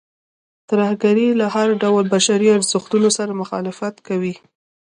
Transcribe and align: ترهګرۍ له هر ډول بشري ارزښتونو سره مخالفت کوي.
ترهګرۍ 0.69 1.27
له 1.39 1.45
هر 1.55 1.67
ډول 1.81 2.05
بشري 2.15 2.47
ارزښتونو 2.57 3.09
سره 3.17 3.31
مخالفت 3.41 3.95
کوي. 4.07 4.35